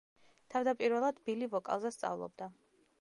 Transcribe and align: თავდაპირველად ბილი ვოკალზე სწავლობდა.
თავდაპირველად 0.53 1.21
ბილი 1.27 1.51
ვოკალზე 1.53 1.93
სწავლობდა. 1.97 2.49